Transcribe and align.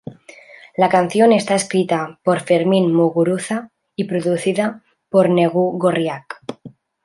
La 0.75 0.89
canción 0.89 1.31
está 1.31 1.53
escrita 1.53 2.19
por 2.23 2.39
Fermin 2.39 2.91
Muguruza 2.91 3.69
y 3.95 4.05
producida 4.05 4.83
por 5.09 5.29
Negu 5.29 5.77
gorriak. 5.77 6.41